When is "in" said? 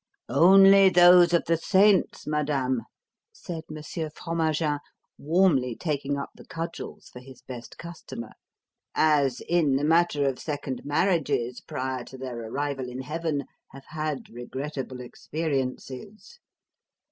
9.41-9.75, 12.89-13.01